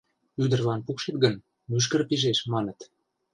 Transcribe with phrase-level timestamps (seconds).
[0.43, 1.35] Ӱдырлан пукшет гын,
[1.69, 2.79] мӱшкыр пижеш, маныт.